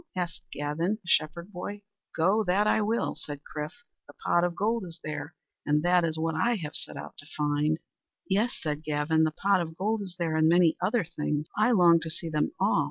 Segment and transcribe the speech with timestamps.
[0.15, 1.83] asked Gavin, the shepherd boy.
[2.15, 2.43] "Go!
[2.43, 3.83] That I will," said Chrif.
[4.07, 7.27] "The pot of gold is there, and that is what I have set out to
[7.37, 7.79] find."
[8.27, 11.49] "Yes," said Gavin, "the pot of gold is there and many other things.
[11.55, 12.79] I long to see them all.